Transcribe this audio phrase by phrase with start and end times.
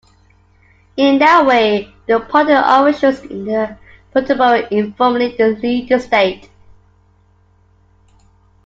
[0.97, 3.77] In that way, the party officials in the
[4.15, 6.49] Politburo informally lead the state.